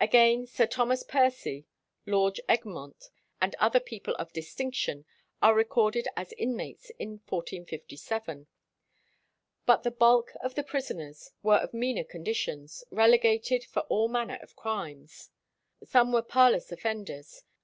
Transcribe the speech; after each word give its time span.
Again, 0.00 0.46
Sir 0.46 0.64
Thomas 0.68 1.02
Percie, 1.02 1.66
Lord 2.06 2.38
Egremond, 2.48 3.08
and 3.42 3.56
other 3.56 3.80
people 3.80 4.14
of 4.14 4.32
distinction, 4.32 5.04
are 5.42 5.56
recorded 5.56 6.06
as 6.16 6.30
inmates 6.34 6.90
in 7.00 7.14
1457. 7.28 8.46
But 9.66 9.82
the 9.82 9.90
bulk 9.90 10.30
of 10.40 10.54
the 10.54 10.62
prisoners 10.62 11.32
were 11.42 11.56
of 11.58 11.74
meaner 11.74 12.04
condition, 12.04 12.68
relegated 12.92 13.64
for 13.64 13.80
all 13.88 14.06
manner 14.06 14.38
of 14.40 14.54
crimes. 14.54 15.30
Some 15.84 16.12
were 16.12 16.22
parlous 16.22 16.70
offenders. 16.70 17.42